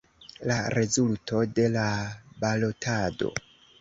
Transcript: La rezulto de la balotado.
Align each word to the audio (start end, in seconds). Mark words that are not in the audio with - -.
La 0.51 0.55
rezulto 0.75 1.41
de 1.59 1.67
la 1.75 1.85
balotado. 2.45 3.31